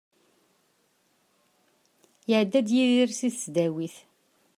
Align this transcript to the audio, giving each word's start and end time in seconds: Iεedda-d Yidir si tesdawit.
Iεedda-d 2.29 2.67
Yidir 2.75 3.09
si 3.17 3.29
tesdawit. 3.35 3.95